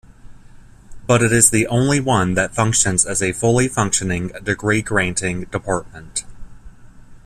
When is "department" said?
5.51-6.25